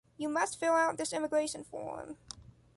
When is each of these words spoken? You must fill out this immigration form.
You 0.17 0.29
must 0.29 0.59
fill 0.59 0.73
out 0.73 0.97
this 0.97 1.13
immigration 1.13 1.63
form. 1.63 2.17